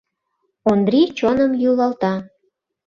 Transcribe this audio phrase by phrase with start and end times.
[0.71, 2.13] Ондри чоным йӱлалта.